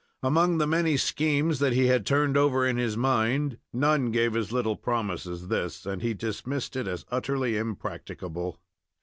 Among 0.23 0.57
the 0.57 0.65
many 0.65 0.97
schemes 0.97 1.59
that 1.59 1.73
he 1.73 1.85
had 1.85 2.07
turned 2.07 2.35
over 2.35 2.65
in 2.65 2.77
his 2.77 2.97
mind, 2.97 3.59
none 3.71 4.09
gave 4.09 4.35
as 4.35 4.51
little 4.51 4.75
promise 4.75 5.27
as 5.27 5.47
this, 5.47 5.85
and 5.85 6.01
he 6.01 6.15
dismissed 6.15 6.75
it 6.75 6.87
as 6.87 7.05
utterly 7.11 7.55
impracticable. 7.55 8.57